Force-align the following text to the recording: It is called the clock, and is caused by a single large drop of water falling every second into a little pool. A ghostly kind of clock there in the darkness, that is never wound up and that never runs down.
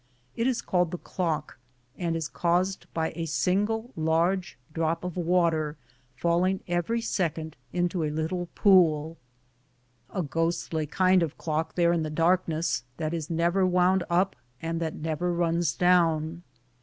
It 0.35 0.47
is 0.47 0.63
called 0.63 0.89
the 0.89 0.97
clock, 0.97 1.59
and 1.95 2.15
is 2.15 2.27
caused 2.27 2.91
by 2.91 3.11
a 3.15 3.27
single 3.27 3.91
large 3.95 4.57
drop 4.73 5.03
of 5.03 5.15
water 5.15 5.77
falling 6.15 6.61
every 6.67 7.01
second 7.01 7.55
into 7.71 8.03
a 8.03 8.09
little 8.09 8.47
pool. 8.55 9.19
A 10.09 10.23
ghostly 10.23 10.87
kind 10.87 11.21
of 11.21 11.37
clock 11.37 11.75
there 11.75 11.93
in 11.93 12.01
the 12.01 12.09
darkness, 12.09 12.83
that 12.97 13.13
is 13.13 13.29
never 13.29 13.63
wound 13.63 14.03
up 14.09 14.35
and 14.59 14.79
that 14.81 14.95
never 14.95 15.31
runs 15.31 15.75
down. 15.75 16.41